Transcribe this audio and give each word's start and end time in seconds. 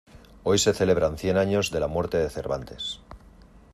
Hoy 0.41 0.57
se 0.57 0.73
celebran 0.73 1.19
cien 1.19 1.37
años 1.37 1.69
de 1.69 1.79
la 1.79 1.85
muerte 1.87 2.17
de 2.17 2.31
Cervantes. 2.31 3.01